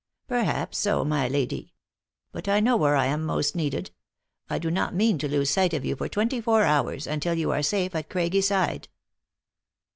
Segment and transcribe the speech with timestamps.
[0.27, 1.75] "Perhaps, so, my lady.
[2.31, 3.91] But I know w r here I am most needed.
[4.49, 7.51] I do not mean to lose sight of you for twenty four hours, until you
[7.51, 8.87] are safe at Craiggy side."